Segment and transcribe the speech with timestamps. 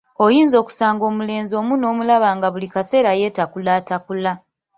[0.25, 4.31] Oyinza okusanga omulenzi omu nomulaba nga buli kaseera yeetakulatakula.